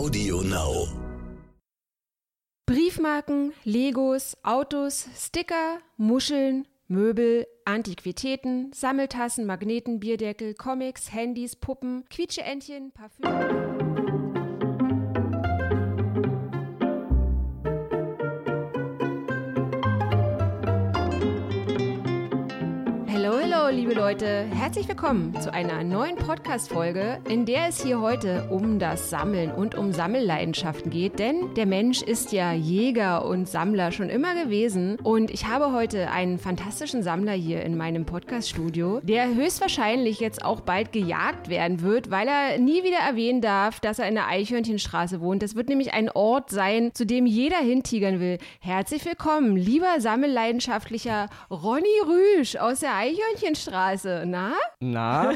[0.00, 0.88] Audio Now.
[2.64, 13.69] Briefmarken, Legos, Autos, Sticker, Muscheln, Möbel, Antiquitäten, Sammeltassen, Magneten, Bierdeckel, Comics, Handys, Puppen, Quietscheentchen, Parfüm.
[23.90, 24.44] Liebe Leute.
[24.54, 29.74] Herzlich willkommen zu einer neuen Podcast-Folge, in der es hier heute um das Sammeln und
[29.74, 31.18] um Sammelleidenschaften geht.
[31.18, 34.96] Denn der Mensch ist ja Jäger und Sammler schon immer gewesen.
[35.02, 40.60] Und ich habe heute einen fantastischen Sammler hier in meinem Podcast-Studio, der höchstwahrscheinlich jetzt auch
[40.60, 45.20] bald gejagt werden wird, weil er nie wieder erwähnen darf, dass er in der Eichhörnchenstraße
[45.20, 45.42] wohnt.
[45.42, 48.38] Das wird nämlich ein Ort sein, zu dem jeder hintigern will.
[48.60, 53.79] Herzlich willkommen, lieber sammelleidenschaftlicher Ronny Rüsch aus der Eichhörnchenstraße.
[54.26, 54.52] Na?
[54.80, 55.32] Na,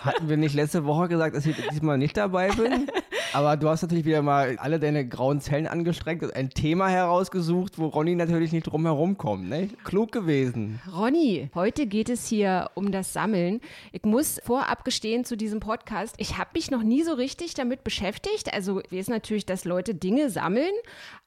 [0.00, 2.88] hatten wir nicht letzte Woche gesagt, dass ich diesmal nicht dabei bin?
[3.34, 7.80] Aber du hast natürlich wieder mal alle deine grauen Zellen angestrengt und ein Thema herausgesucht,
[7.80, 9.48] wo Ronny natürlich nicht drum herum kommt.
[9.48, 9.70] Ne?
[9.82, 10.80] Klug gewesen.
[10.96, 13.60] Ronny, heute geht es hier um das Sammeln.
[13.90, 17.82] Ich muss vorab gestehen zu diesem Podcast, ich habe mich noch nie so richtig damit
[17.82, 18.54] beschäftigt.
[18.54, 20.72] Also ich weiß natürlich, dass Leute Dinge sammeln,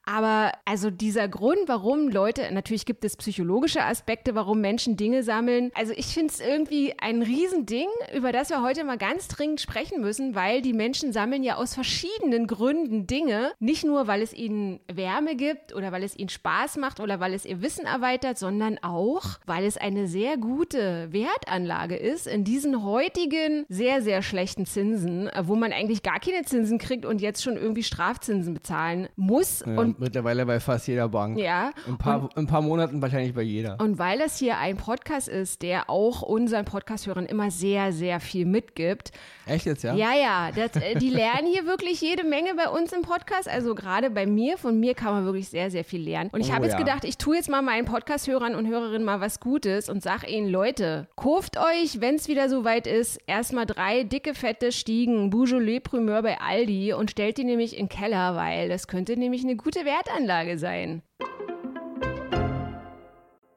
[0.06, 5.70] aber also dieser Grund, warum Leute, natürlich gibt es psychologische Aspekte, warum Menschen Dinge sammeln.
[5.74, 10.00] Also ich finde es irgendwie ein Riesending, über das wir heute mal ganz dringend sprechen
[10.00, 11.97] müssen, weil die Menschen sammeln ja aus verschiedenen
[12.46, 13.52] Gründen Dinge.
[13.58, 17.34] Nicht nur, weil es ihnen Wärme gibt oder weil es ihnen Spaß macht oder weil
[17.34, 22.84] es ihr Wissen erweitert, sondern auch, weil es eine sehr gute Wertanlage ist in diesen
[22.84, 27.56] heutigen sehr, sehr schlechten Zinsen, wo man eigentlich gar keine Zinsen kriegt und jetzt schon
[27.56, 29.64] irgendwie Strafzinsen bezahlen muss.
[29.66, 31.38] Ja, und mittlerweile bei fast jeder Bank.
[31.38, 33.78] ja, In ein paar, in ein paar Monaten wahrscheinlich bei jeder.
[33.80, 38.46] und weil das hier ein Podcast ist, der auch unseren Podcast-Hörern immer sehr, sehr viel
[38.46, 39.12] mitgibt.
[39.46, 39.94] Echt jetzt, ja?
[39.94, 43.48] Ja, ja, das, äh, die lernen hier wirklich jede Menge bei uns im Podcast.
[43.48, 46.30] Also gerade bei mir, von mir kann man wirklich sehr, sehr viel lernen.
[46.32, 46.78] Und ich Oh, habe jetzt ja.
[46.78, 50.48] gedacht, ich tue jetzt mal meinen Podcast-Hörern und Hörerinnen mal was Gutes und sag ihnen,
[50.48, 56.22] Leute, kauft euch, wenn es wieder soweit ist, erstmal drei dicke, fette Stiegen Beaujolais Primeur
[56.22, 59.84] bei Aldi und stellt die nämlich in den Keller, weil das könnte nämlich eine gute
[59.84, 61.02] Wertanlage sein.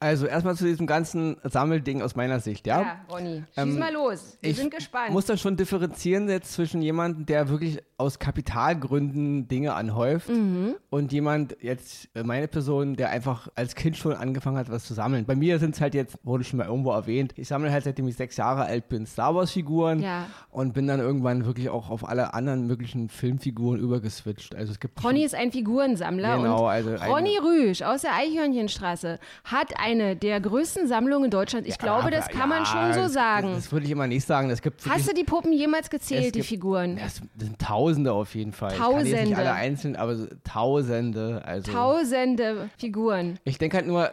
[0.01, 2.81] Also erstmal zu diesem ganzen Sammelding aus meiner Sicht, ja?
[2.81, 4.37] Ja, Ronny, schieß Ähm, mal los.
[4.41, 5.11] Wir ich sind gespannt.
[5.11, 10.73] muss da schon differenzieren jetzt zwischen jemandem, der wirklich aus Kapitalgründen Dinge anhäuft Mhm.
[10.89, 14.93] und jemand, jetzt äh, meine Person, der einfach als Kind schon angefangen hat, was zu
[14.95, 15.25] sammeln.
[15.25, 18.07] Bei mir sind es halt jetzt, wurde schon mal irgendwo erwähnt, ich sammle halt seitdem
[18.07, 20.25] ich sechs Jahre alt bin Star Wars Figuren Ja.
[20.49, 24.55] und bin dann irgendwann wirklich auch auf alle anderen möglichen Filmfiguren übergeswitcht.
[24.55, 29.19] Also es gibt Ronny ist ein Figurensammler Genau, und also Ronny Rüsch aus der Eichhörnchenstraße
[29.43, 31.67] hat eine der größten Sammlungen in Deutschland.
[31.67, 33.51] Ich glaube, das kann man schon so das- sagen.
[33.53, 34.49] Das, würde ich immer nicht sagen.
[34.49, 36.97] Es gibt Hast du die Puppen jemals gezählt, Es die gibt- Figuren?
[36.97, 38.75] Ja, es sind Tausende auf jeden Fall.
[38.75, 39.23] Tausende.
[39.23, 41.41] nicht alle einzeln, aber so Tausende.
[41.45, 43.39] Also Tausende Figuren.
[43.43, 44.09] ich denke halt nur,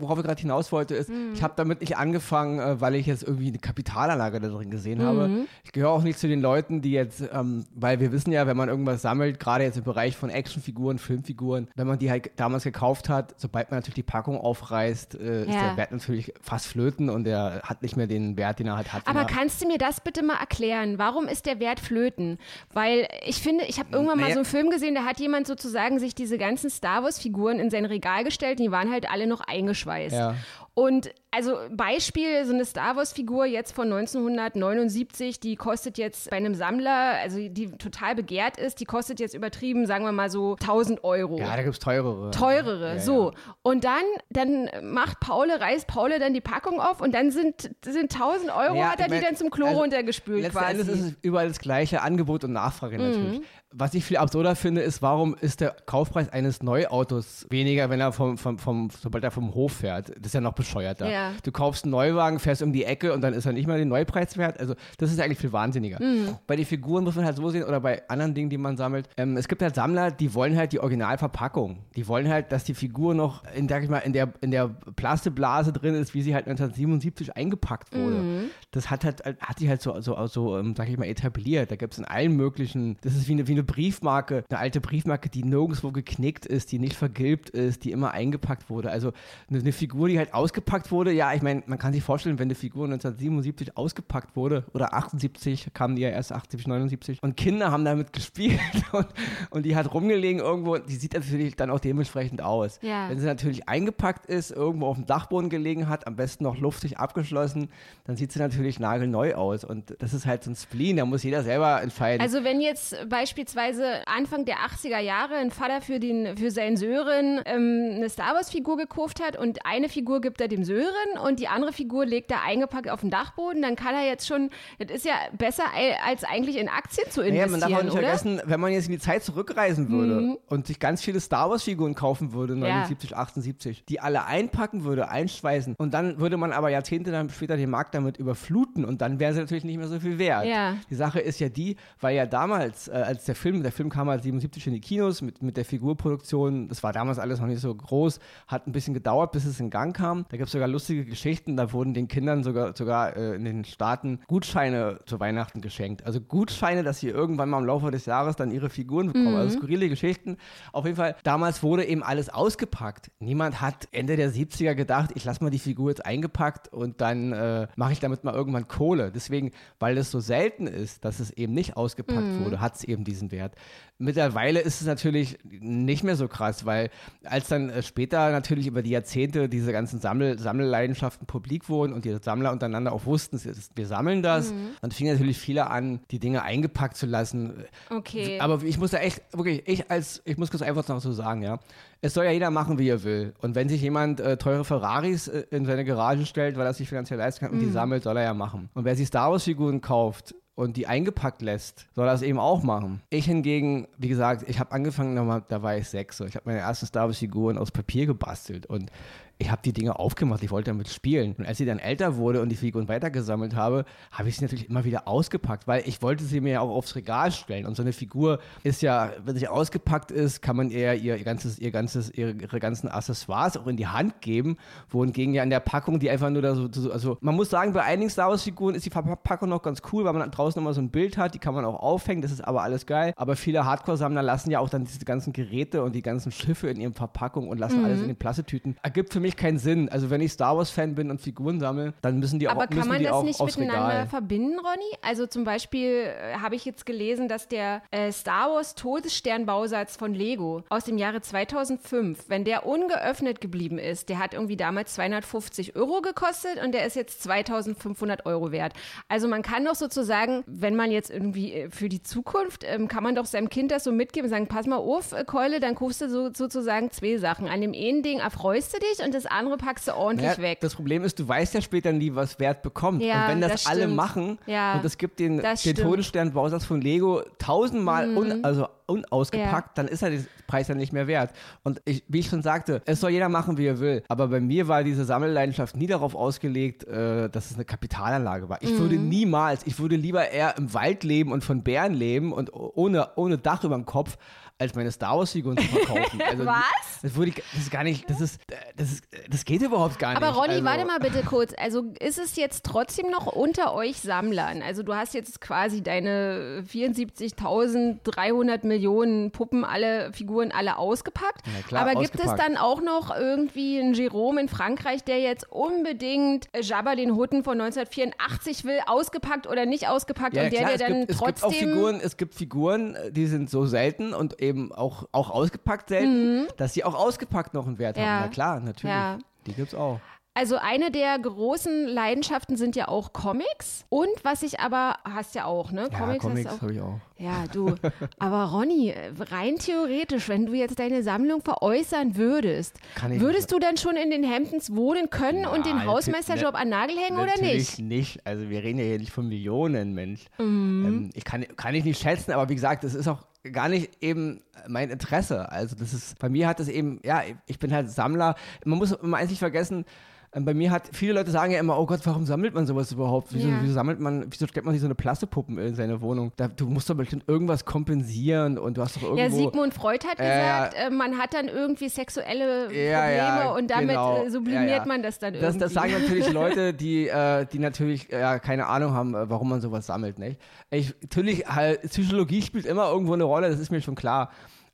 [0.00, 1.32] worauf ich gerade hinaus wollte, ist, Mhm.
[1.34, 4.98] ich habe damit nicht angefangen, äh, weil ich jetzt irgendwie eine Kapitalanlage da drin gesehen
[4.98, 5.02] Mhm.
[5.02, 5.30] habe.
[5.64, 8.56] Ich gehöre auch nicht zu den Leuten, die jetzt, ähm, weil wir wissen ja, wenn
[8.56, 12.64] man irgendwas sammelt, gerade jetzt im Bereich von Actionfiguren, Filmfiguren, wenn man die halt damals
[12.64, 15.68] gekauft hat, sobald man natürlich die Packung aufreißt, äh, ist Ja.
[15.68, 18.92] der Wert natürlich fast flöten und der hat nicht mehr den Wert, den er halt
[18.92, 19.06] hat.
[19.06, 20.98] Aber er- kannst du mir das bitte mal erklären?
[20.98, 22.38] Warum ist der Wert flöten?
[22.72, 24.34] Weil ich finde, ich habe irgendwann mal Naja.
[24.34, 27.84] so einen Film gesehen, da hat jemand sozusagen sich diese ganzen Star Wars-Figuren in sein
[27.84, 30.14] Regal gestellt und die waren halt alle noch eingeschweißt.
[30.16, 30.34] Ja.
[30.74, 36.54] Und also Beispiel, so eine Star Wars-Figur jetzt von 1979, die kostet jetzt bei einem
[36.54, 41.04] Sammler, also die total begehrt ist, die kostet jetzt übertrieben, sagen wir mal so 1000
[41.04, 41.38] Euro.
[41.38, 42.30] ja, da gibt's teurere.
[42.30, 43.30] Teurere, Ja, so.
[43.30, 43.54] ja.
[43.62, 48.12] Und dann, dann macht Paul, reißt Paul dann die Packung auf und dann sind, sind
[48.12, 50.74] 1000 Euro, Ja, hat er ich mein, die dann zum Klo also runtergespült Letzten quasi.
[50.74, 50.80] Mhm.
[50.80, 53.42] Endes ist es überall das gleiche Angebot und Nachfrage natürlich.
[53.72, 58.10] Was ich viel absurder finde, ist, warum ist der Kaufpreis eines Neuautos weniger, wenn er
[58.10, 60.08] vom, vom, vom, sobald er vom Hof fährt?
[60.08, 61.08] Das ist ja noch bescheuerter.
[61.08, 61.19] Ja.
[61.42, 63.88] Du kaufst einen Neuwagen, fährst um die Ecke und dann ist er nicht mal den
[63.88, 64.58] Neupreis wert.
[64.60, 66.02] Also das ist eigentlich viel wahnsinniger.
[66.02, 66.36] Mhm.
[66.46, 69.08] Bei den Figuren muss man halt so sehen oder bei anderen Dingen, die man sammelt.
[69.16, 71.78] Ähm, es gibt halt Sammler, die wollen halt die Originalverpackung.
[71.96, 74.68] Die wollen halt, dass die Figur noch in, sag ich mal, in der, in der
[74.68, 78.16] Plasteblase drin ist, wie sie halt 1977 eingepackt wurde.
[78.16, 78.50] Mhm.
[78.70, 81.70] Das hat halt, hat sich halt so, so, so ähm, sag ich mal, etabliert.
[81.70, 84.80] Da gibt es in allen möglichen, das ist wie eine, wie eine Briefmarke, eine alte
[84.80, 88.90] Briefmarke, die nirgendwo geknickt ist, die nicht vergilbt ist, die immer eingepackt wurde.
[88.90, 89.12] Also
[89.48, 92.38] eine, eine Figur, die halt ausgepackt wurde, wurde, ja, ich meine, man kann sich vorstellen,
[92.38, 97.36] wenn eine Figur 1977 ausgepackt wurde oder 78, kamen die ja erst 78, 79 und
[97.36, 98.60] Kinder haben damit gespielt
[98.92, 99.06] und,
[99.50, 102.78] und die hat rumgelegen irgendwo, die sieht natürlich dann auch dementsprechend aus.
[102.82, 103.08] Ja.
[103.08, 106.98] Wenn sie natürlich eingepackt ist, irgendwo auf dem Dachboden gelegen hat, am besten noch luftig
[106.98, 107.68] abgeschlossen,
[108.04, 111.22] dann sieht sie natürlich nagelneu aus und das ist halt so ein Spleen, da muss
[111.22, 112.20] jeder selber entscheiden.
[112.22, 117.40] Also wenn jetzt beispielsweise Anfang der 80er Jahre ein Vater für, den, für seinen Sören
[117.44, 120.90] ähm, eine Star Wars-Figur gekauft hat und eine Figur gibt er dem Sören
[121.24, 124.50] und die andere Figur legt er eingepackt auf den Dachboden, dann kann er jetzt schon,
[124.78, 125.64] das ist ja besser
[126.04, 128.02] als eigentlich in Aktien zu naja, investieren, man darf auch nicht oder?
[128.02, 131.94] vergessen, wenn man jetzt in die Zeit zurückreisen würde und sich ganz viele Star Wars-Figuren
[131.94, 137.10] kaufen würde, 79, 78, die alle einpacken würde, einschweißen und dann würde man aber Jahrzehnte
[137.10, 140.18] dann später den Markt damit überfluten und dann wäre sie natürlich nicht mehr so viel
[140.18, 140.46] wert.
[140.46, 140.76] Ja.
[140.88, 144.08] Die Sache ist ja die, weil ja damals, äh, als der Film, der Film kam
[144.08, 147.60] halt 77 in die Kinos mit, mit der Figurproduktion, das war damals alles noch nicht
[147.60, 150.24] so groß, hat ein bisschen gedauert, bis es in Gang kam.
[150.28, 153.64] Da gibt es sogar lustige Geschichten, da wurden den Kindern sogar, sogar äh, in den
[153.64, 156.04] Staaten Gutscheine zu Weihnachten geschenkt.
[156.04, 159.36] Also Gutscheine, dass sie irgendwann mal im Laufe des Jahres dann ihre Figuren bekommen.
[159.36, 160.36] Also skurrile Geschichten.
[160.72, 163.10] Auf jeden Fall, damals wurde eben alles ausgepackt.
[163.18, 167.32] Niemand hat Ende der 70er gedacht, ich lasse mal die Figur jetzt eingepackt und dann
[167.32, 169.10] äh, mache ich damit mal irgendwann Kohle.
[169.12, 173.04] Deswegen, weil es so selten ist, dass es eben nicht ausgepackt wurde, hat es eben
[173.04, 173.54] diesen Wert.
[173.98, 176.88] Mittlerweile ist es natürlich nicht mehr so krass, weil
[177.24, 180.38] als dann äh, später natürlich über die Jahrzehnte diese ganzen Sammel
[180.80, 183.40] Sammelleidenschaften publik wurden und die Sammler untereinander auch wussten,
[183.74, 187.64] wir sammeln das, dann fingen natürlich viele an, die Dinge eingepackt zu lassen.
[187.90, 188.38] Okay.
[188.40, 191.42] Aber ich muss da echt, wirklich, ich als, ich muss das einfach noch so sagen,
[191.42, 191.58] ja.
[192.02, 193.34] Es soll ja jeder machen, wie er will.
[193.42, 196.88] Und wenn sich jemand äh, teure Ferraris äh, in seine Garage stellt, weil er sich
[196.88, 198.70] finanziell leisten kann und die sammelt, soll er ja machen.
[198.72, 202.38] Und wer sich Star Wars Figuren kauft und die eingepackt lässt, soll er das eben
[202.38, 203.02] auch machen.
[203.10, 206.24] Ich hingegen, wie gesagt, ich habe angefangen, da war ich sechs, so.
[206.24, 208.90] ich habe meine ersten Star Wars Figuren aus Papier gebastelt und
[209.40, 211.34] ich habe die Dinge aufgemacht, ich wollte damit spielen.
[211.38, 214.68] Und als sie dann älter wurde und die Figuren weitergesammelt habe, habe ich sie natürlich
[214.68, 217.64] immer wieder ausgepackt, weil ich wollte sie mir ja auch aufs Regal stellen.
[217.64, 221.58] Und so eine Figur ist ja, wenn sie ausgepackt ist, kann man ihr ihr ganzes,
[221.58, 224.58] ihr ganzes, ihre, ihre ganzen Accessoires auch in die Hand geben,
[224.90, 227.72] wohingegen ja in der Packung, die einfach nur da so, so also man muss sagen,
[227.72, 230.74] bei einigen Star Wars Figuren ist die Verpackung noch ganz cool, weil man draußen immer
[230.74, 233.14] so ein Bild hat, die kann man auch aufhängen, das ist aber alles geil.
[233.16, 236.78] Aber viele Hardcore-Sammler lassen ja auch dann diese ganzen Geräte und die ganzen Schiffe in
[236.78, 238.76] ihren Verpackungen und lassen alles in den Plastetüten.
[238.82, 239.88] Ergibt für mich keinen Sinn.
[239.88, 242.88] Also wenn ich Star Wars-Fan bin und Figuren sammle, dann müssen die auch, Aber kann
[242.88, 244.06] man das nicht miteinander Regal.
[244.08, 244.90] verbinden, Ronny?
[245.02, 250.14] Also zum Beispiel äh, habe ich jetzt gelesen, dass der äh, Star Wars Todessternbausatz von
[250.14, 255.76] Lego aus dem Jahre 2005, wenn der ungeöffnet geblieben ist, der hat irgendwie damals 250
[255.76, 258.74] Euro gekostet und der ist jetzt 2500 Euro wert.
[259.08, 263.02] Also man kann doch sozusagen, wenn man jetzt irgendwie äh, für die Zukunft, ähm, kann
[263.02, 266.00] man doch seinem Kind das so mitgeben, sagen, pass mal auf, äh, Keule, dann kaufst
[266.00, 267.48] du so, sozusagen zwei Sachen.
[267.48, 270.58] An dem einen Ding erfreust du dich und das andere packst du ordentlich Ja, weg.
[270.60, 273.02] Das Problem ist, du weißt ja später nie, was Wert bekommt.
[273.02, 273.96] Ja, und wenn das, das alle stimmt.
[273.96, 275.78] machen Ja, und es gibt den, das den stimmt.
[275.78, 275.90] Mhm.
[275.90, 281.06] Todesstern-Bausatz von Lego tausendmal un, also unausgepackt, dann ist er der Preis ja nicht mehr
[281.06, 281.30] wert.
[281.62, 284.02] Und ich, wie ich schon sagte, es soll jeder machen, wie er will.
[284.08, 288.60] Aber bei mir war diese Sammelleidenschaft nie darauf ausgelegt, äh, dass es eine Kapitalanlage war.
[288.62, 288.78] Ich Mhm.
[288.78, 293.08] würde niemals, ich würde lieber eher im Wald leben und von Bären leben und ohne,
[293.16, 294.16] ohne Dach über dem Kopf,
[294.60, 296.20] als meine Star Wars Figuren zu verkaufen.
[296.30, 297.00] Also, Was?
[297.02, 298.40] Das würde ich, das ist gar nicht, das ist,
[298.76, 300.22] das ist, das geht überhaupt gar nicht.
[300.22, 301.54] Aber Ronny, also, warte mal bitte kurz.
[301.56, 304.62] Also ist es jetzt trotzdem noch unter euch Sammlern?
[304.62, 311.42] Also du hast jetzt quasi deine 74.300 Millionen Puppen, alle Figuren, alle ausgepackt.
[311.46, 312.48] Na klar, Aber gibt es ausgepackt.
[312.48, 317.60] dann auch noch irgendwie einen Jerome in Frankreich, der jetzt unbedingt Jabba den Hutten von
[317.60, 321.18] 1984 will, ausgepackt oder nicht ausgepackt Ja, und der, klar, der es, dann gibt, es
[321.18, 321.70] gibt auch trotzdem...
[321.70, 326.74] Figuren, es gibt Figuren, die sind so selten und eben auch, auch ausgepackt selten, dass
[326.74, 328.02] sie auch ausgepackt noch einen Wert Mhm.
[328.02, 328.08] Ja.
[328.08, 328.22] haben.
[328.24, 328.94] Na klar, natürlich.
[328.94, 329.18] Ja.
[329.46, 330.00] Die gibt's auch.
[330.40, 333.84] Also eine der großen Leidenschaften sind ja auch Comics.
[333.90, 335.90] Und was ich aber, hast ja auch, ne?
[335.92, 336.98] Ja, Comics, habe ich auch.
[337.18, 337.74] Ja, du.
[338.18, 343.96] Aber Ronny, rein theoretisch, wenn du jetzt deine Sammlung veräußern würdest, würdest du dann schon
[343.96, 347.80] in den Hamptons wohnen können und den Na, Hausmeisterjob an Nagel hängen oder Natürlich nicht?
[347.80, 348.26] nicht.
[348.26, 350.24] Also wir reden ja hier nicht von Millionen, Mensch.
[350.38, 350.86] Mhm.
[350.86, 354.02] Ähm, ich kann, kann ich nicht schätzen, aber wie gesagt, das ist auch gar nicht
[354.02, 355.52] eben mein Interesse.
[355.52, 358.36] Also das ist, bei mir hat es eben, ja, ich bin halt Sammler.
[358.64, 359.84] Man muss immer eins nicht vergessen,
[360.32, 363.28] bei mir hat, viele Leute sagen ja immer, oh Gott, warum sammelt man sowas überhaupt?
[363.32, 363.58] Wieso, Ja.
[363.62, 366.30] wieso sammelt man, wieso stellt man sich so eine Plastepuppen in seine Wohnung?
[366.36, 369.20] Da, du musst doch bestimmt irgendwas kompensieren und du hast doch irgendwo...
[369.22, 373.50] Ja, Sigmund Freud hat Ja, gesagt, äh, man hat dann irgendwie sexuelle Probleme Ja, ja,
[373.50, 374.22] und damit genau.
[374.24, 375.58] äh, sublimiert man das dann Das, irgendwie.
[375.58, 379.60] das sagen natürlich Leute, die, äh, die natürlich äh, keine Ahnung haben, äh, warum man
[379.60, 380.20] sowas sammelt.
[380.20, 380.40] Nicht?
[380.70, 384.30] Ich, natürlich, halt, Psychologie spielt immer irgendwo eine Rolle, das ist mir schon klar.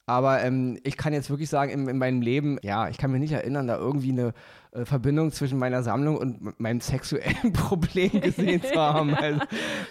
[0.09, 3.21] Aber ähm, ich kann jetzt wirklich sagen, in, in meinem Leben, ja, ich kann mich
[3.21, 4.35] nicht erinnern, da irgendwie eine,
[4.77, 9.15] äh, Verbindung zwischen meiner Sammlung und meinem sexuellen Problem gesehen zu haben.
[9.15, 9.41] Also,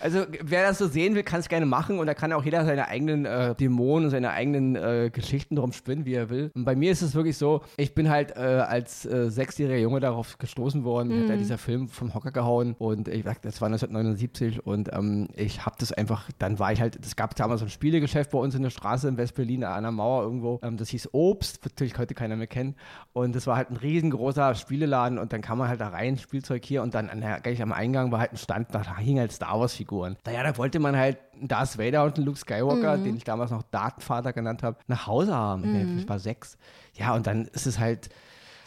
[0.02, 2.66] also, wer das so sehen will, kann es gerne machen und da kann auch jeder
[2.66, 6.52] seine eigenen äh, Dämonen, seine eigenen äh, Geschichten drum spinnen, wie er will.
[6.54, 10.00] Und bei mir ist es wirklich so, ich bin halt äh, als äh, sechsjähriger Junge
[10.00, 11.24] darauf gestoßen worden, mhm.
[11.24, 15.66] hat ja dieser Film vom Hocker gehauen und ich das war 1979 und ähm, ich
[15.66, 18.56] habe das einfach, dann war ich halt, es gab damals so ein Spielegeschäft bei uns
[18.56, 22.14] in der Straße in West-Berlin an einer Mauer irgendwo, ähm, das hieß Obst, natürlich heute
[22.14, 22.76] keiner mehr kennt
[23.14, 26.66] und das war halt ein riesengroßer Spieleladen und dann kam man halt da rein, Spielzeug
[26.66, 29.32] hier und dann an der, gleich am Eingang war halt ein Stand, da hingen halt
[29.32, 30.18] Star Wars Figuren.
[30.26, 33.04] Naja, da wollte man halt Darth Vader und einen Luke Skywalker, mhm.
[33.06, 35.94] den ich damals noch Datenvater genannt habe, nach Hause haben.
[35.94, 36.00] Mhm.
[36.00, 36.58] Ich war sechs.
[36.94, 38.10] Ja, und dann ist es halt,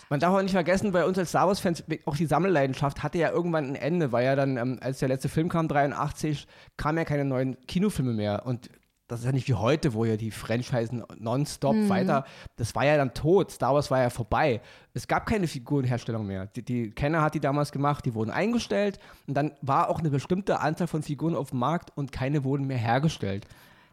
[0.09, 3.31] man darf auch nicht vergessen, bei uns als Star Wars-Fans, auch die Sammelleidenschaft hatte ja
[3.31, 6.47] irgendwann ein Ende, weil ja dann, ähm, als der letzte Film kam, 83,
[6.79, 8.47] kamen ja keine neuen Kinofilme mehr.
[8.47, 8.71] Und
[9.09, 11.89] das ist ja nicht wie heute, wo ja die Franchisen nonstop mhm.
[11.89, 12.25] weiter,
[12.57, 14.61] das war ja dann tot, Star Wars war ja vorbei.
[14.93, 16.47] Es gab keine Figurenherstellung mehr.
[16.47, 20.11] Die, die Kenner hat die damals gemacht, die wurden eingestellt und dann war auch eine
[20.11, 23.47] bestimmte Anzahl von Figuren auf dem Markt und keine wurden mehr hergestellt.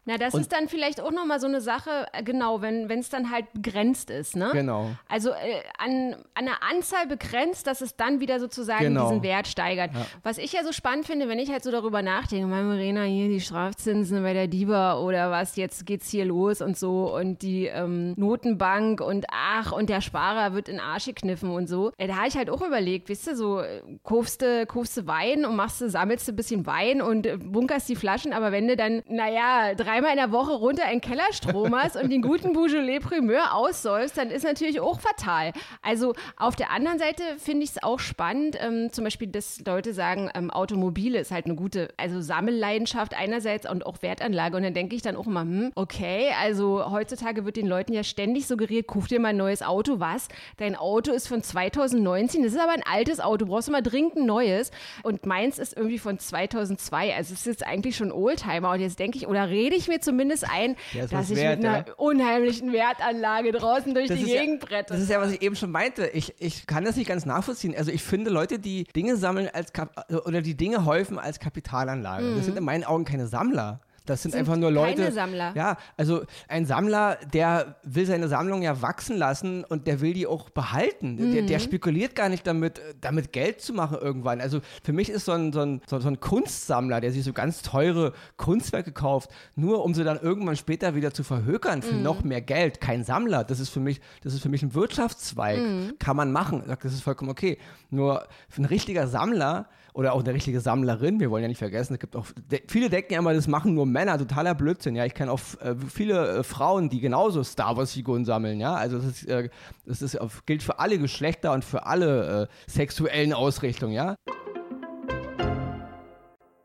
[0.06, 3.08] Na, das und ist dann vielleicht auch nochmal so eine Sache, äh, genau, wenn es
[3.08, 4.50] dann halt begrenzt ist, ne?
[4.52, 4.90] Genau.
[5.08, 9.08] Also äh, an, an einer Anzahl begrenzt, dass es dann wieder sozusagen genau.
[9.08, 9.92] diesen Wert steigert.
[9.92, 10.06] Ja.
[10.22, 13.28] Was ich ja so spannend finde, wenn ich halt so darüber nachdenke, mein Marina, hier
[13.28, 17.66] die Strafzinsen bei der DIBA oder was, jetzt geht's hier los und so und die
[17.66, 21.90] ähm, Notenbank und ach, und der Sparer wird in Arsch gekniffen und so.
[21.98, 25.08] Äh, da habe ich halt auch überlegt, weißt du, so äh, kaufst du, kaufst du
[25.08, 28.68] Wein und machst du, sammelst du ein bisschen Wein und bunkerst die Flaschen, aber wenn
[28.68, 32.20] du dann, naja, drei dreimal in der Woche runter in den Keller stromerst und den
[32.20, 35.52] guten Beaujolais Primeur aussäufst, dann ist natürlich auch fatal.
[35.80, 39.94] Also auf der anderen Seite finde ich es auch spannend, ähm, zum Beispiel, dass Leute
[39.94, 44.58] sagen, ähm, Automobile ist halt eine gute, also Sammelleidenschaft einerseits und auch Wertanlage.
[44.58, 48.04] Und dann denke ich dann auch immer, hm, okay, also heutzutage wird den Leuten ja
[48.04, 49.98] ständig suggeriert, kauf dir mal ein neues Auto.
[49.98, 50.28] Was?
[50.58, 54.16] Dein Auto ist von 2019, das ist aber ein altes Auto, brauchst du mal dringend
[54.16, 54.72] ein neues.
[55.02, 58.72] Und meins ist irgendwie von 2002, also es ist jetzt eigentlich schon Oldtimer.
[58.72, 61.60] Und jetzt denke ich, oder rede ich ich mir zumindest ein, ja, dass ich wert,
[61.60, 61.94] mit einer ja.
[61.96, 64.92] unheimlichen Wertanlage draußen durch das die Gegend ja, brette.
[64.92, 66.06] Das ist ja, was ich eben schon meinte.
[66.08, 67.74] Ich, ich kann das nicht ganz nachvollziehen.
[67.76, 72.24] Also ich finde Leute, die Dinge sammeln als Kap oder die Dinge häufen als Kapitalanlage,
[72.24, 72.36] mhm.
[72.36, 73.80] das sind in meinen Augen keine Sammler.
[74.06, 75.02] Das sind, sind einfach nur Leute.
[75.02, 75.52] Keine Sammler.
[75.54, 80.26] Ja, also ein Sammler, der will seine Sammlung ja wachsen lassen und der will die
[80.26, 81.16] auch behalten.
[81.16, 81.32] Mhm.
[81.32, 81.62] Der, der, mhm.
[81.62, 84.40] spekuliert gar nicht damit, damit Geld zu machen irgendwann.
[84.40, 87.62] Also für mich ist so ein, so, ein, so ein Kunstsammler, der sich so ganz
[87.62, 92.02] teure Kunstwerke kauft, nur um sie dann irgendwann später wieder zu verhökern für mhm.
[92.02, 92.80] noch mehr Geld.
[92.80, 93.44] Kein Sammler.
[93.44, 95.58] Das ist für mich, das ist für mich ein Wirtschaftszweig.
[95.58, 95.98] Mhm.
[95.98, 96.62] Kann man machen.
[96.66, 97.58] Das ist vollkommen okay.
[97.90, 101.20] Nur für ein richtiger Sammler oder auch eine richtige Sammlerin.
[101.20, 102.26] Wir wollen ja nicht vergessen, es gibt auch
[102.68, 104.94] viele denken ja immer, das machen nur Männer, totaler Blödsinn.
[104.94, 108.60] Ja, ich kenne auch äh, viele äh, Frauen, die genauso Star Wars Figuren sammeln.
[108.60, 109.48] Ja, also das, ist, äh,
[109.86, 113.94] das ist, gilt für alle Geschlechter und für alle äh, sexuellen Ausrichtungen.
[113.94, 114.16] Ja.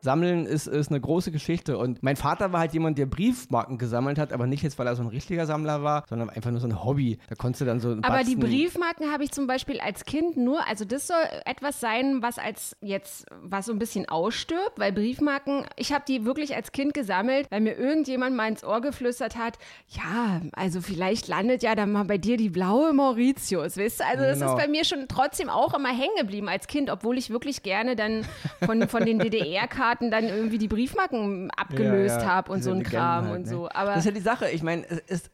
[0.02, 1.78] Sammeln ist, ist eine große Geschichte.
[1.78, 4.96] Und mein Vater war halt jemand, der Briefmarken gesammelt hat, aber nicht jetzt, weil er
[4.96, 7.18] so ein richtiger Sammler war, sondern einfach nur so ein Hobby.
[7.28, 10.36] Da konntest du dann so ein Aber die Briefmarken habe ich zum Beispiel als Kind
[10.36, 14.92] nur, also das soll etwas sein, was als jetzt, was so ein bisschen ausstirbt, weil
[14.92, 19.36] Briefmarken, ich habe die wirklich als Kind gesammelt, weil mir irgendjemand mal ins Ohr geflüstert
[19.36, 19.56] hat,
[19.88, 24.04] ja, also vielleicht landet ja dann mal bei dir die blaue Mauritius, weißt du?
[24.04, 24.56] Also das genau.
[24.56, 27.94] ist bei mir schon trotzdem auch immer hängen geblieben als Kind, obwohl ich wirklich gerne
[27.94, 28.24] dann
[28.64, 32.28] von, von den DDR-Karten Karten dann irgendwie die Briefmarken abgelöst ja, ja.
[32.28, 33.48] habe und so ein Kram halt, und ne?
[33.48, 33.68] so.
[33.68, 34.50] Aber das ist ja die Sache.
[34.50, 34.84] Ich meine,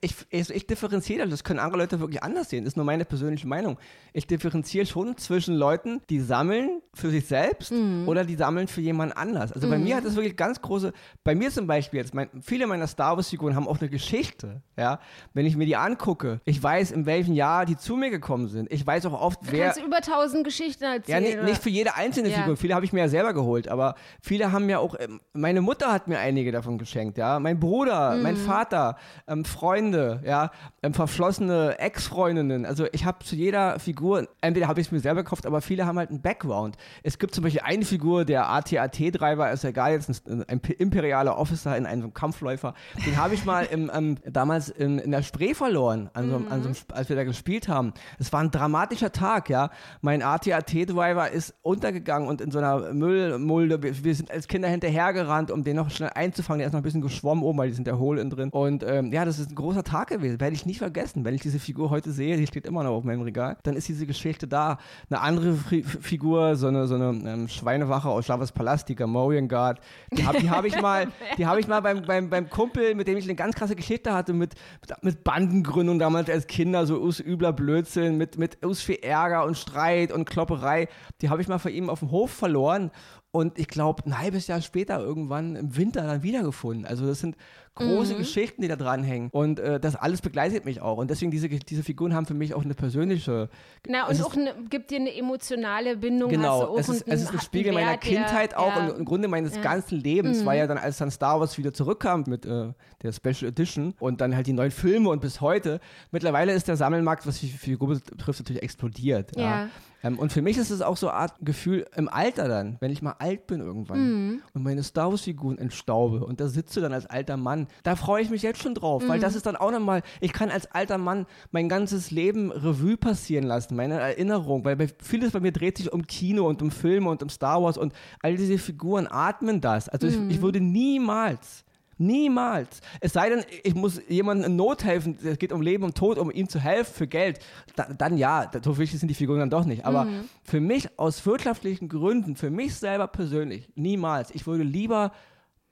[0.01, 1.45] ich, ich, ich differenziere das.
[1.45, 2.65] können andere Leute wirklich anders sehen.
[2.65, 3.79] Das ist nur meine persönliche Meinung.
[4.13, 8.09] Ich differenziere schon zwischen Leuten, die sammeln für sich selbst mhm.
[8.09, 9.53] oder die sammeln für jemand anders.
[9.53, 9.71] Also mhm.
[9.71, 10.93] bei mir hat das wirklich ganz große.
[11.25, 14.63] Bei mir zum Beispiel jetzt, mein, viele meiner Star Wars-Figuren haben auch eine Geschichte.
[14.77, 15.01] Ja,
[15.35, 18.71] wenn ich mir die angucke, ich weiß, in welchem Jahr die zu mir gekommen sind.
[18.73, 19.73] Ich weiß auch oft, wer.
[19.73, 21.25] Du über tausend Geschichten erzählen.
[21.25, 22.39] Ja, nicht, nicht für jede einzelne ja.
[22.39, 22.57] Figur.
[22.57, 25.93] Viele habe ich mir ja selber geholt, aber viele haben mir auch, ähm, meine Mutter
[25.93, 28.23] hat mir einige davon geschenkt, ja, mein Bruder, mhm.
[28.23, 30.51] mein Vater, ähm, Freunde, ja,
[30.83, 32.67] ähm, verflossene Ex-Freundinnen.
[32.67, 35.87] Also ich habe zu jeder Figur, entweder habe ich es mir selber gekauft, aber viele
[35.87, 36.77] haben halt einen Background.
[37.03, 41.77] Es gibt zum Beispiel eine Figur, der AT-AT-Treiber, ist egal, jetzt ein, ein, imperialer Officer
[41.77, 42.75] in einem Kampfläufer.
[43.07, 46.53] Den habe ich mal im, ähm, damals in, in der Spree verloren, an so, mhm.
[46.53, 47.93] an so, als wir da gespielt haben.
[48.19, 49.71] Es war ein dramatischer Tag, ja.
[50.01, 55.65] Mein AT-AT-Driver ist untergegangen und in so einer Müllmulde, wir sind als Kinder hinterhergerannt, um
[55.65, 56.61] den noch schnell einzufangen.
[56.61, 58.51] Der ist noch ein bisschen geschwommen oben, weil die sind ja hohl innen drin.
[58.51, 60.41] Und ähm, ja, das ist ein großer Tag gewesen.
[60.41, 61.25] Werde ich nicht vergessen.
[61.25, 63.89] Wenn ich diese Figur heute sehe, die steht immer noch auf meinem Regal, dann ist
[63.89, 64.79] diese Geschichte da.
[65.11, 69.49] Eine andere F Figur, so eine, so eine ähm, Schweinewache aus Javas Palast, die Gamorrean
[69.49, 69.81] Guard,
[70.13, 73.19] die habe hab ich mal, die hab ich mal beim, beim, beim Kumpel, mit dem
[73.19, 74.55] ich eine ganz krasse Geschichte hatte, mit,
[75.03, 79.57] mit Bandengründung damals als Kinder, so aus übler Blödsinn, mit, mit aus viel Ärger und
[79.57, 80.89] Streit und Klopperei.
[81.21, 82.93] Die habe ich mal von ihm auf dem Hof verloren
[83.31, 86.87] und ich glaube, ein halbes Jahr später irgendwann im Winter dann wiedergefunden.
[86.87, 87.37] Also das sind
[87.79, 88.19] große mhm.
[88.19, 89.31] Geschichten, die da dranhängen.
[89.31, 90.99] Und äh, das alles begleitet mich auch.
[90.99, 93.49] Und deswegen, diese, diese Figuren haben für mich auch eine persönliche.
[93.87, 96.31] Na, und auch eine, gibt dir eine emotionale Bindung.
[96.31, 98.89] Genau, es ist, es ist ein Spiegel meiner Kindheit auch ja.
[98.89, 99.63] und im Grunde meines ja.
[99.63, 100.43] ganzen Lebens.
[100.43, 100.47] Mhm.
[100.47, 104.21] War ja dann, als dann Star Wars wieder zurückkam mit äh, der Special Edition und
[104.21, 105.81] dann halt die neuen Filme und bis heute.
[106.11, 109.37] Mittlerweile ist der Sammelmarkt, was die Figur betrifft, natürlich explodiert.
[109.37, 109.43] ja.
[109.43, 109.69] ja.
[110.03, 112.93] Ähm, und für mich ist es auch so eine Art Gefühl im Alter dann, wenn
[112.93, 114.43] ich mal alt bin irgendwann mhm.
[114.55, 118.23] und meine Star Wars-Figuren entstaube und da sitzt du dann als alter Mann da freue
[118.23, 119.09] ich mich jetzt schon drauf, mhm.
[119.09, 122.97] weil das ist dann auch nochmal, ich kann als alter Mann mein ganzes Leben Revue
[122.97, 127.11] passieren lassen, meine Erinnerung, weil vieles bei mir dreht sich um Kino und um Filme
[127.11, 129.89] und um Star Wars und all diese Figuren atmen das.
[129.89, 130.31] Also mhm.
[130.31, 131.65] ich, ich würde niemals
[131.99, 132.81] Niemals.
[133.01, 136.17] Es sei denn, ich muss jemandem in Not helfen, es geht um Leben und Tod,
[136.19, 137.41] um ihm zu helfen für Geld.
[137.75, 139.85] Da, dann ja, so wichtig sind die Figuren dann doch nicht.
[139.85, 140.29] Aber mhm.
[140.45, 144.31] für mich aus wirtschaftlichen Gründen, für mich selber persönlich, niemals.
[144.33, 145.13] Ich würde lieber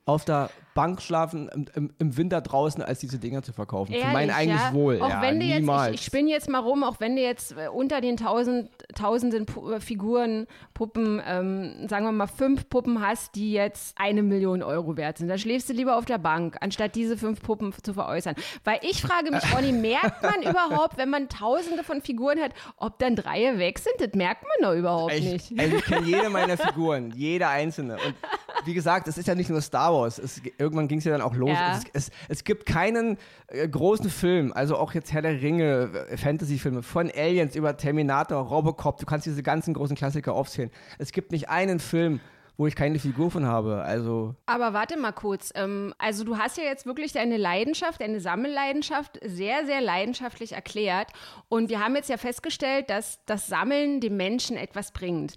[0.07, 3.93] auf der Bank schlafen im, im, im, Winter draußen, als diese Dinger zu verkaufen.
[3.93, 4.75] Ehrlich, Für mein eigenes ja?
[4.75, 5.01] Wohl.
[5.01, 7.57] Auch ja, wenn du jetzt, ich, ich spinne jetzt mal rum, auch wenn du jetzt
[7.57, 13.01] äh, unter den tausend, tausenden Pu äh, Figuren, Puppen, ähm, sagen wir mal fünf Puppen
[13.01, 16.59] hast, die jetzt eine Million Euro wert sind, dann schläfst du lieber auf der Bank,
[16.61, 18.35] anstatt diese fünf Puppen zu veräußern.
[18.63, 22.99] Weil ich frage mich, Ronny, merkt man überhaupt, wenn man tausende von Figuren hat, ob
[22.99, 23.95] dann drei weg sind?
[23.99, 25.59] Das merkt man doch überhaupt ich, nicht.
[25.59, 27.95] Also ich kenne jede meiner Figuren, jede einzelne.
[27.95, 28.15] Und
[28.67, 30.19] wie gesagt, es ist ja nicht nur Star Wars.
[30.19, 31.51] Es, irgendwann ging es ja dann auch los.
[31.51, 31.79] Ja.
[31.79, 33.17] Es, es, es, gibt keinen
[33.49, 38.43] äh, großen Film, also auch jetzt Herr der Ringe, äh, Fantasy-Filme, von Aliens über Terminator,
[38.43, 40.71] Robocop, du kannst diese ganzen großen Klassiker aufzählen.
[40.99, 42.21] Es gibt nicht einen Film,
[42.57, 43.83] wo ich keine Figur von habe.
[43.83, 44.35] Also.
[44.47, 45.53] Aber warte mal kurz.
[45.55, 51.09] Ähm, also du hast ja jetzt wirklich deine Leidenschaft, deine Sammelleidenschaft sehr, sehr leidenschaftlich erklärt.
[51.49, 55.35] Und wir haben jetzt ja festgestellt, dass das Sammeln dem Menschen etwas bringt.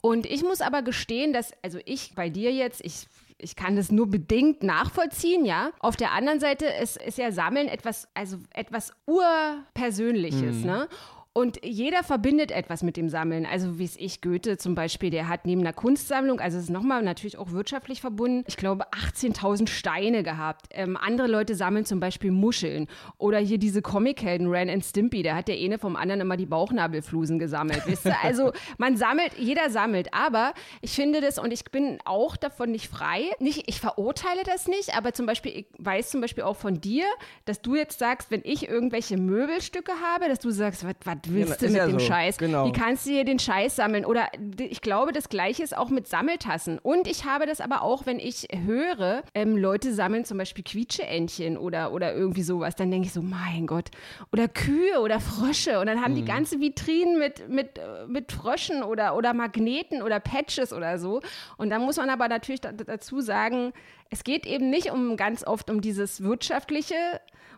[0.00, 3.06] Und ich muss aber gestehen, dass, also ich bei dir jetzt, ich
[3.42, 5.70] ich kann das nur bedingt nachvollziehen, ja.
[5.78, 10.66] Auf der anderen Seite ist, ist ja Sammeln etwas, also etwas urpersönliches, mhm.
[10.66, 10.88] ne?
[11.32, 13.46] Und jeder verbindet etwas mit dem Sammeln.
[13.46, 16.70] Also wie es ich, Goethe zum Beispiel, der hat neben einer Kunstsammlung, also es ist
[16.70, 20.66] nochmal natürlich auch wirtschaftlich verbunden, ich glaube 18.000 Steine gehabt.
[20.70, 22.88] Ähm, andere Leute sammeln zum Beispiel Muscheln.
[23.16, 26.46] Oder hier diese Comichelden, Ren and Stimpy, da hat der eine vom anderen immer die
[26.46, 27.82] Bauchnabelflusen gesammelt.
[27.86, 28.16] Wisst ihr?
[28.24, 30.12] Also man sammelt, jeder sammelt.
[30.12, 34.66] Aber ich finde das, und ich bin auch davon nicht frei, nicht, ich verurteile das
[34.66, 37.04] nicht, aber zum Beispiel, ich weiß zum Beispiel auch von dir,
[37.44, 40.94] dass du jetzt sagst, wenn ich irgendwelche Möbelstücke habe, dass du sagst, was
[41.28, 42.06] willst ja, du mit ja dem so.
[42.06, 42.38] Scheiß?
[42.38, 42.66] Genau.
[42.66, 44.04] Wie kannst du hier den Scheiß sammeln?
[44.04, 44.28] Oder
[44.58, 46.78] ich glaube, das Gleiche ist auch mit Sammeltassen.
[46.78, 51.56] Und ich habe das aber auch, wenn ich höre, ähm, Leute sammeln zum Beispiel Quietscheentchen
[51.56, 53.90] oder, oder irgendwie sowas, dann denke ich so, mein Gott.
[54.32, 55.80] Oder Kühe oder Frösche.
[55.80, 56.16] Und dann haben mhm.
[56.16, 61.20] die ganze Vitrinen mit, mit, mit Fröschen oder, oder Magneten oder Patches oder so.
[61.56, 63.72] Und dann muss man aber natürlich dazu sagen,
[64.10, 66.94] es geht eben nicht um ganz oft um dieses wirtschaftliche,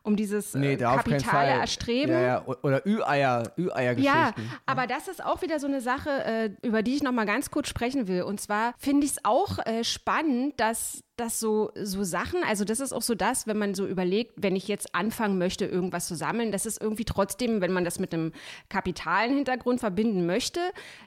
[0.02, 2.12] um dieses nee, äh, kapitale Erstreben.
[2.12, 2.44] Ja, ja.
[2.62, 4.04] Oder Ü-Eier, Ü-Eier-Geschichten.
[4.04, 4.34] Ja,
[4.66, 7.50] aber das ist auch wieder so eine Sache, äh, über die ich noch mal ganz
[7.50, 8.22] kurz sprechen will.
[8.22, 12.80] Und zwar finde ich es auch äh, spannend, dass dass so, so Sachen, also das
[12.80, 16.16] ist auch so das, wenn man so überlegt, wenn ich jetzt anfangen möchte, irgendwas zu
[16.16, 18.32] sammeln, das ist irgendwie trotzdem, wenn man das mit einem
[18.68, 20.58] kapitalen Hintergrund verbinden möchte,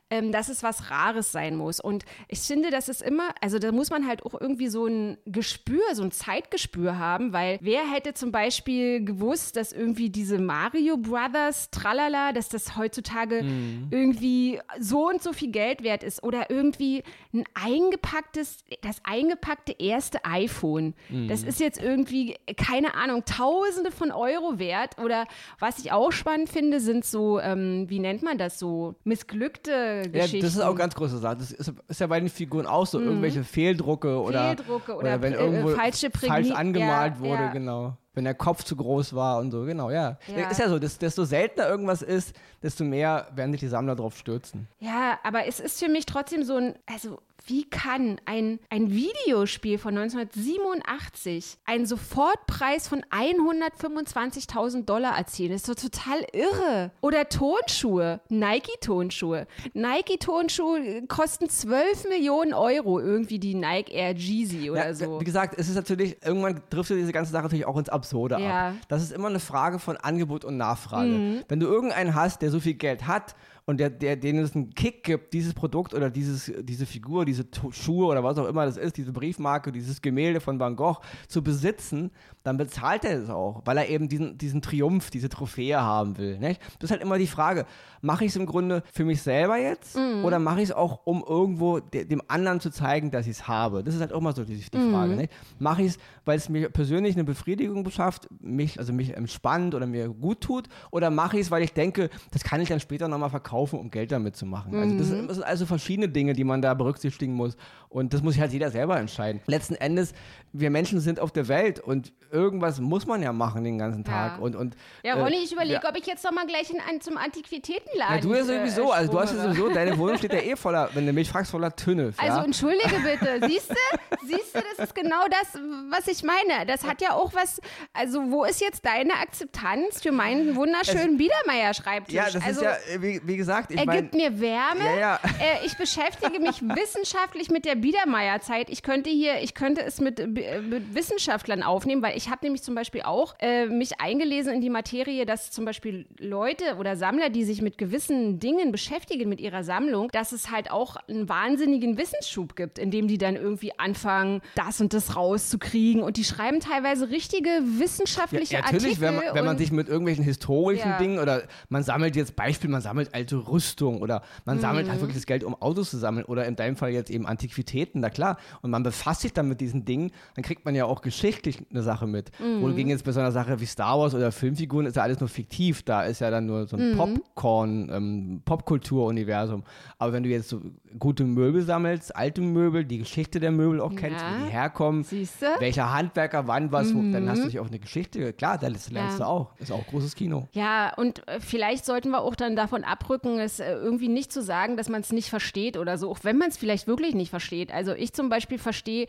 [0.09, 1.81] ähm, dass es was Rares sein muss.
[1.81, 5.17] Und ich finde, das ist immer, also da muss man halt auch irgendwie so ein
[5.25, 10.95] Gespür, so ein Zeitgespür haben, weil wer hätte zum Beispiel gewusst, dass irgendwie diese Mario
[10.95, 13.87] Brothers, tralala, dass das heutzutage mhm.
[13.91, 20.04] irgendwie so und so viel Geld wert ist oder irgendwie ein eingepacktes, das eingepackte erste
[20.05, 20.93] erste iPhone.
[21.09, 21.27] Mhm.
[21.27, 24.99] Das ist jetzt irgendwie, keine Ahnung, Tausende von Euro wert.
[25.03, 25.25] Oder
[25.59, 30.37] was ich auch spannend finde, sind so, ähm, wie nennt man das so, missglückte Geschichten.
[30.37, 31.37] Ja, das ist auch ganz große Sache.
[31.37, 33.05] Das ist, ist ja bei den Figuren auch so, mhm.
[33.05, 37.51] irgendwelche Fehldrucke oder, Fehldrucke oder, oder wenn äh, irgendwo falsche falsch angemalt ja, wurde, ja.
[37.51, 40.17] genau wenn der Kopf zu groß war und so, genau, ja.
[40.27, 40.49] ja.
[40.49, 44.67] Ist ja so, desto seltener irgendwas ist, desto mehr werden sich die Sammler drauf stürzen.
[44.79, 49.77] Ja, aber es ist für mich trotzdem so ein, also wie kann ein, ein Videospiel
[49.77, 55.51] von 1987 einen Sofortpreis von 125.000 Dollar erzielen?
[55.51, 56.91] Das ist doch total irre.
[57.01, 59.47] Oder Tonschuhe, Nike-Tonschuhe.
[59.73, 65.19] Nike-Tonschuhe kosten 12 Millionen Euro, irgendwie die Nike Air Jeezy oder Ja, so.
[65.19, 68.69] Wie gesagt, es ist natürlich, irgendwann driftet diese ganze Sache natürlich auch ins Absurde Ja.
[68.69, 68.73] ab.
[68.87, 71.43] Das ist immer eine Frage von Angebot und Nachfrage.
[71.47, 73.35] Wenn du irgendeinen hast, der so viel Geld hat
[73.67, 77.45] und der, der, denen es einen Kick gibt, dieses Produkt oder dieses, diese Figur, diese
[77.71, 81.43] Schuhe oder was auch immer das ist, diese Briefmarke, dieses Gemälde von Van Gogh zu
[81.43, 82.11] besitzen,
[82.43, 86.37] dann bezahlt er es auch, weil er eben diesen, diesen Triumph, diese Trophäe haben will.
[86.37, 86.61] Nicht?
[86.79, 87.65] Das ist halt immer die Frage,
[88.01, 91.23] mache ich es im Grunde für mich selber jetzt oder mache ich es auch, um
[91.27, 93.83] irgendwo de dem anderen zu zeigen, dass ich es habe?
[93.83, 95.15] Das ist halt auch mal so die, die Frage.
[95.15, 95.33] Nicht?
[95.57, 99.87] Mache ich es, weil es mir persönlich eine Befriedigung beschafft, mich, also mich entspannt oder
[99.87, 103.07] mir gut tut oder mache ich es, weil ich denke, das kann ich dann später
[103.07, 104.75] nochmal verkaufen, um Geld damit zu machen.
[104.75, 107.55] Also das, sind, das sind also verschiedene Dinge, die man da berücksichtigen muss
[107.89, 109.41] und das muss sich halt jeder selber entscheiden.
[109.47, 110.13] Letzten Endes,
[110.53, 114.37] wir Menschen sind auf der Welt und irgendwas muss man ja machen den ganzen Tag
[114.37, 114.43] Ja.
[114.43, 115.89] und, und Ja, äh, Ronny, ich überlege, ja.
[115.89, 118.95] ob ich jetzt noch mal gleich in einen, zum Antiquitätenladen Ja, du ja sowieso, äh,
[118.95, 121.51] also du hast ja sowieso, deine Wohnung steht ja eh voller, wenn du mich fragst,
[121.51, 126.23] voller Tünnef, Also entschuldige bitte, siehst du, siehst du, das ist genau das, was ich
[126.23, 126.65] meine.
[126.65, 127.59] Das hat ja auch was,
[127.93, 132.13] also wo ist jetzt deine Akzeptanz für meinen wunderschönen Biedermeier-Schreibtisch?
[132.13, 134.83] ja, das also, ist ja, wie, wie gesagt, ich er meine, gibt mir Wärme.
[134.83, 135.19] Ja, ja.
[135.39, 138.69] Äh, ich beschäftige mich wissenschaftlich mit der Biedermeierzeit.
[138.69, 140.27] Ich könnte hier, ich könnte es mit, äh,
[140.61, 144.69] mit Wissenschaftlern aufnehmen, weil ich habe nämlich zum Beispiel auch äh, mich eingelesen in die
[144.69, 149.63] Materie, dass zum Beispiel Leute oder Sammler, die sich mit gewissen Dingen beschäftigen mit ihrer
[149.63, 154.81] Sammlung, dass es halt auch einen wahnsinnigen Wissensschub gibt, indem die dann irgendwie anfangen, das
[154.81, 156.01] und das rauszukriegen.
[156.01, 159.01] Und die schreiben teilweise richtige wissenschaftliche Ja, natürlich, Artikel.
[159.01, 160.95] wenn man, wenn man sich mit irgendwelchen historischen.
[160.99, 164.91] Dingen oder man sammelt jetzt Beispiel, man sammelt alte Rüstung oder man sammelt Mhm.
[164.91, 168.01] halt wirklich das Geld, um Autos zu sammeln oder in deinem Fall jetzt eben Antiquitäten,
[168.01, 168.37] na klar.
[168.61, 171.83] Und man befasst sich dann mit diesen Dingen, dann kriegt man ja auch geschichtlich eine
[171.83, 172.31] Sache mit.
[172.39, 172.61] Mhm.
[172.61, 175.29] Wohingegen jetzt bei so einer Sache wie Star Wars oder Filmfiguren ist ja alles nur
[175.29, 176.97] fiktiv, da ist ja dann nur so ein Mhm.
[176.97, 179.63] Popcorn, ähm, Popkultur-Universum.
[179.97, 180.61] Aber wenn du jetzt so
[180.99, 184.31] gute Möbel sammelst, alte Möbel, die Geschichte der Möbel auch kennst, Ja.
[184.39, 185.47] wo die herkommen, Siehste?
[185.59, 188.33] welcher Handwerker wann was, wo, dann hast du dich auch eine Geschichte.
[188.33, 189.17] Klar, da lernst Ja.
[189.17, 189.51] du auch.
[189.59, 190.47] Ist auch großes Kino.
[190.53, 194.41] Ja, und äh, vielleicht sollten wir auch dann davon abrücken, es äh, irgendwie nicht zu
[194.41, 197.29] sagen, dass man es nicht versteht oder so, auch wenn man es vielleicht wirklich nicht
[197.29, 197.71] versteht.
[197.73, 199.07] Also ich zum Beispiel verstehe,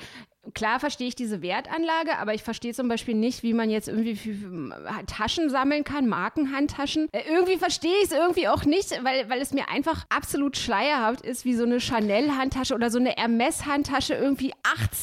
[0.54, 4.18] klar verstehe ich diese Wertanlage, aber ich verstehe zum Beispiel nicht, wie man jetzt irgendwie
[5.06, 7.08] Taschen sammeln kann, Markenhandtaschen.
[7.12, 11.22] Äh, irgendwie verstehe ich es irgendwie auch nicht, weil, weil es mir einfach absolut schleierhaft
[11.22, 14.52] ist, wie so eine Chanel-Handtasche oder so eine Hermes-Handtasche irgendwie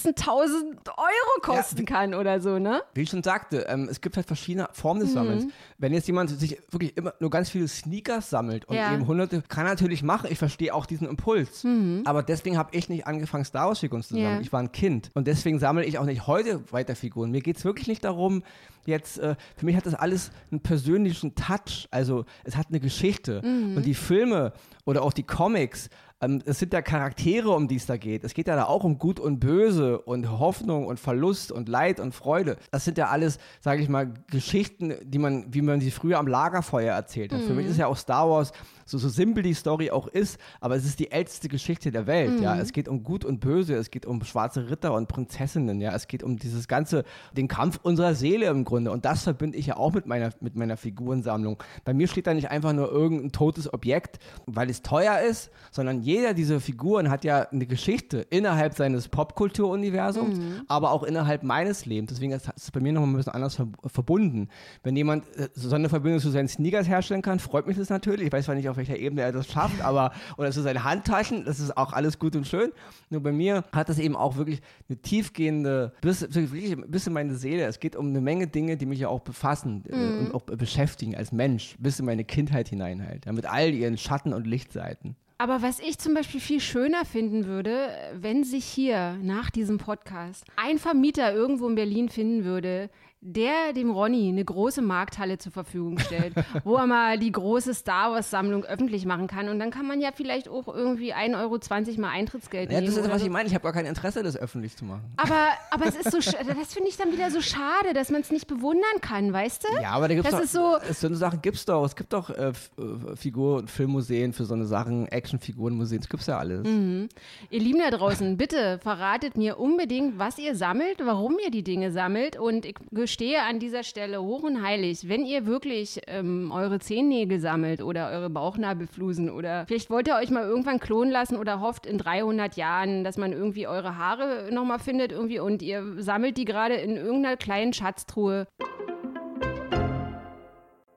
[0.04, 2.82] 18.000 Euro kosten kann oder so, ne?
[2.94, 5.06] Wie ich schon sagte, ähm, es gibt halt verschiedene Formen Mhm.
[5.06, 5.46] des Sammelns.
[5.78, 8.94] Wenn jetzt jemand sich wirklich immer nur ganz viele Sneakers sammelt und Ja.
[8.94, 10.28] eben hunderte, kann natürlich machen.
[10.32, 11.64] Ich verstehe auch diesen Impuls.
[11.64, 12.02] Mhm.
[12.06, 14.36] Aber deswegen habe ich nicht angefangen, Star Wars-Figuren zu sammeln.
[14.36, 14.42] Ja.
[14.42, 15.12] Ich war ein Kind.
[15.14, 17.32] Und deswegen sammle ich auch nicht heute weiter Figuren.
[17.32, 18.44] Mir geht es wirklich nicht darum,
[18.86, 21.88] jetzt, äh, für mich hat das alles einen persönlichen Touch.
[21.92, 23.42] Also es hat eine Geschichte.
[23.44, 23.78] Mhm.
[23.78, 24.54] Und die Filme
[24.86, 25.90] oder auch die Comics,
[26.22, 28.24] ähm, es sind ja Charaktere, um die es da geht.
[28.24, 32.00] Es geht ja da auch um Gut und Böse und Hoffnung und Verlust und Leid
[32.00, 32.58] und Freude.
[32.72, 36.28] Das sind ja alles, sage ich mal, Geschichten, die man, wie man sie früher am
[36.28, 37.42] Lagerfeuer erzählt hat.
[37.42, 38.52] Für mich ist ja auch Star Wars,
[38.86, 42.40] so, so simpel die Story auch ist, aber es ist die älteste Geschichte der Welt.
[42.42, 45.82] Ja, es geht um Gut und Böse, es geht um schwarze Ritter und Prinzessinnen.
[45.82, 47.04] Ja, es geht um dieses ganze,
[47.36, 48.92] den Kampf unserer Seele im Grunde.
[48.92, 51.62] Und das verbinde ich ja auch mit meiner, mit meiner Figurensammlung.
[51.84, 56.02] Bei mir steht da nicht einfach nur irgendein totes Objekt, weil es teuer ist, sondern
[56.02, 62.12] jeder dieser Figuren hat ja eine Geschichte innerhalb seines Popkulturuniversums, aber auch innerhalb meines Lebens.
[62.12, 64.50] Deswegen ist es bei mir noch ein bisschen anders ver verbunden.
[64.84, 68.28] Wenn jemand äh, so eine Verbindung zu seinen Sneakers herstellen kann, freut mich das natürlich.
[68.28, 71.46] Ich weiß zwar nicht, auf welcher Ebene er das schafft, aber oder zu seinen Handtaschen,
[71.46, 72.72] das ist auch alles gut und schön.
[73.10, 77.36] Nur bei mir hat das eben auch wirklich eine tiefgehende, bis, wirklich bis in meine
[77.36, 77.66] Seele.
[77.66, 81.16] Es geht um eine Menge Dinge, die mich ja auch befassen äh, und auch beschäftigen
[81.16, 83.26] als Mensch, bis in meine Kindheit hinein halt.
[83.26, 85.16] Ja, mit all ihren Schatten- und Lichtseiten.
[85.38, 90.46] Aber was ich zum Beispiel viel schöner finden würde, wenn sich hier nach diesem Podcast
[90.56, 92.90] ein Vermieter irgendwo in Berlin finden würde,
[93.26, 96.34] der dem Ronny eine große Markthalle zur Verfügung stellt,
[96.64, 99.48] wo er mal die große Star Wars-Sammlung öffentlich machen kann.
[99.50, 102.88] Und dann kann man ja vielleicht auch irgendwie 1,20 Euro mal Eintrittsgeld Ja, nehmen.
[102.88, 103.28] das ist, oder was so.
[103.28, 103.48] ich meine.
[103.48, 105.02] Ich habe gar kein Interesse, das öffentlich zu machen.
[105.18, 108.32] Aber, aber es ist so, das finde ich dann wieder so schade, dass man es
[108.32, 109.82] nicht bewundern kann, weißt du?
[109.82, 111.86] Ja, aber da Das doch, ist so- es- so eine Sachen gibt's doch.
[111.86, 116.28] Es gibt doch äh, äh, Figur- und Filmmuseen für so eine Sachen, Actionfigurenmuseen, das gibt's
[116.28, 116.68] ja alles.
[116.68, 117.10] Mhm.
[117.50, 121.92] Ihr Lieben da draußen, bitte verratet mir unbedingt, was ihr sammelt, warum ihr die Dinge
[121.92, 122.76] sammelt und ich
[123.14, 128.10] bestehe an dieser Stelle hoch und heilig, wenn ihr wirklich ähm, eure Zehennägel sammelt oder
[128.10, 132.56] eure Bauchnabelflusen oder vielleicht wollt ihr euch mal irgendwann klonen lassen oder hofft in 300
[132.56, 136.98] Jahren, dass man irgendwie eure Haare nochmal findet irgendwie und ihr sammelt die gerade in
[136.98, 138.48] irgendeiner kleinen Schatztruhe.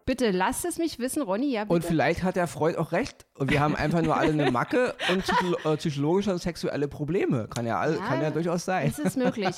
[0.06, 1.50] Bitte lasst es mich wissen, Ronny.
[1.50, 1.74] Ja, bitte.
[1.74, 3.25] Und vielleicht hat der Freund auch recht.
[3.38, 5.24] Und wir haben einfach nur alle eine Macke und
[5.64, 7.48] äh, psychologische und sexuelle Probleme.
[7.48, 8.92] Kann ja, ja, kann ja durchaus sein.
[8.96, 9.56] Das ist möglich.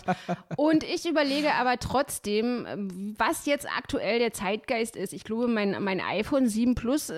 [0.57, 5.13] Und ich überlege aber trotzdem, was jetzt aktuell der Zeitgeist ist.
[5.13, 7.13] Ich glaube, mein, mein iPhone 7 Plus,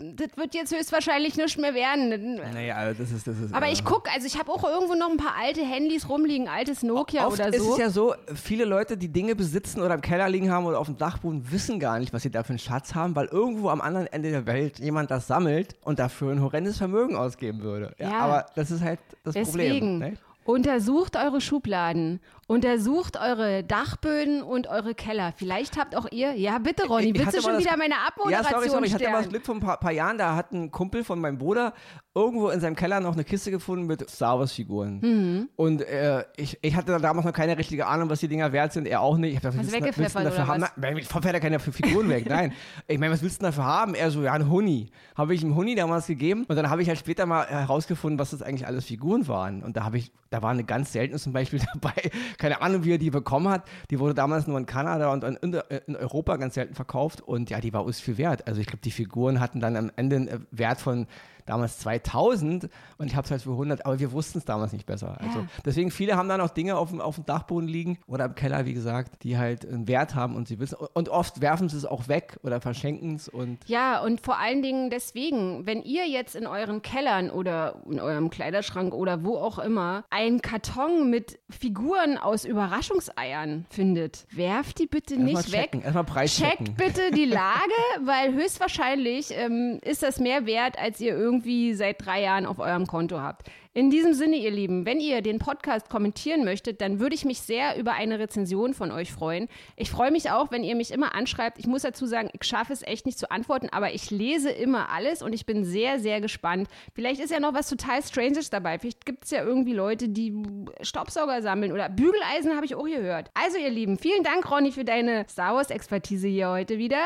[0.00, 2.36] das wird jetzt höchstwahrscheinlich nicht mehr werden.
[2.36, 3.26] Naja, also das ist.
[3.26, 5.62] Das ist aber äh, ich gucke, also ich habe auch irgendwo noch ein paar alte
[5.62, 7.64] Handys rumliegen, altes Nokia Oft oder so.
[7.64, 10.78] ist es ja so, viele Leute, die Dinge besitzen oder im Keller liegen haben oder
[10.78, 13.68] auf dem Dachboden, wissen gar nicht, was sie da für einen Schatz haben, weil irgendwo
[13.68, 17.94] am anderen Ende der Welt jemand das sammelt und dafür ein horrendes Vermögen ausgeben würde.
[17.98, 18.18] Ja, ja.
[18.20, 19.98] aber das ist halt das Deswegen.
[19.98, 19.98] Problem.
[19.98, 20.18] Ne?
[20.44, 25.32] Untersucht eure Schubladen, untersucht eure Dachböden und eure Keller.
[25.36, 28.68] Vielleicht habt auch ihr, ja bitte Ronny, willst du schon wieder meine Abmoderation Ja, sorry,
[28.68, 31.04] sorry, ich hatte mal das Glück vor ein paar, paar, Jahren, da hat ein Kumpel
[31.04, 31.74] von meinem Bruder
[32.12, 34.98] irgendwo in seinem Keller noch eine Kiste gefunden mit Star Wars Figuren.
[35.00, 35.48] Mhm.
[35.54, 38.88] Und äh, ich, ich hatte damals noch keine richtige Ahnung, was die Dinger wert sind,
[38.88, 39.30] er auch nicht.
[39.30, 40.64] Ich hab gedacht, Hast weggepfeffert dafür haben?
[40.76, 42.52] Na, ich fährt ja keine Figuren weg, nein.
[42.88, 43.94] Ich meine, was willst du dafür haben?
[43.94, 44.90] Er so, ja, ein Huni.
[45.14, 48.30] Habe ich ihm Huni damals gegeben und dann habe ich halt später mal herausgefunden, was
[48.30, 49.62] das eigentlich alles Figuren waren.
[49.62, 52.94] Und da habe ich, da war eine ganz seltene zum Beispiel dabei, keine Ahnung, wie
[52.94, 53.64] er die bekommen hat.
[53.90, 57.72] Die wurde damals nur in Kanada und in, Europa ganz selten verkauft und ja, die
[57.72, 58.46] war uns viel wert.
[58.46, 61.06] Also ich glaube, die Figuren hatten dann am Ende einen Wert von
[61.46, 64.86] damals 2000 und ich habe es halt für 100, aber wir wussten es damals nicht
[64.86, 65.16] besser.
[65.20, 65.26] Ja.
[65.26, 68.34] Also deswegen viele haben dann auch Dinge auf dem, auf dem Dachboden liegen oder im
[68.34, 71.76] Keller, wie gesagt, die halt einen Wert haben und sie wissen und oft werfen sie
[71.76, 76.08] es auch weg oder verschenken es und ja und vor allen Dingen deswegen, wenn ihr
[76.08, 81.38] jetzt in euren Kellern oder in eurem Kleiderschrank oder wo auch immer einen Karton mit
[81.48, 85.80] Figuren aus Überraschungseiern findet, werft die bitte Erst nicht weg.
[85.82, 87.70] Erstmal Preis Checkt bitte die Lage,
[88.04, 92.58] weil höchstwahrscheinlich ähm, ist das mehr wert, als ihr irgendwie irgendwie seit drei Jahren auf
[92.58, 93.48] eurem Konto habt.
[93.72, 97.40] In diesem Sinne, ihr Lieben, wenn ihr den Podcast kommentieren möchtet, dann würde ich mich
[97.40, 99.46] sehr über eine Rezension von euch freuen.
[99.76, 101.56] Ich freue mich auch, wenn ihr mich immer anschreibt.
[101.56, 104.88] Ich muss dazu sagen, ich schaffe es echt nicht zu antworten, aber ich lese immer
[104.90, 106.66] alles und ich bin sehr, sehr gespannt.
[106.96, 108.80] Vielleicht ist ja noch was total Stranges dabei.
[108.80, 110.34] Vielleicht gibt es ja irgendwie Leute, die
[110.82, 113.30] Staubsauger sammeln oder Bügeleisen habe ich auch gehört.
[113.34, 117.02] Also, ihr Lieben, vielen Dank, Ronny, für deine Star Wars-Expertise hier heute wieder.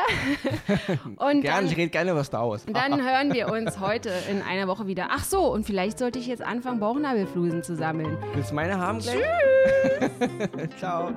[1.17, 2.65] und gerne, ich rede gerne über Star Wars.
[2.65, 5.09] dann hören wir uns heute in einer Woche wieder.
[5.11, 8.17] Ach so, und vielleicht sollte ich jetzt anfangen, anfangen, Bauchnabelflusen zu sammeln.
[8.33, 8.99] Willst du meine haben?
[8.99, 9.13] Tschüss.
[10.77, 11.11] Ciao.